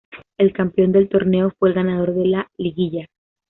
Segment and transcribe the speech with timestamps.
[0.39, 3.05] El campeón del torneo fue el ganador de la liguilla.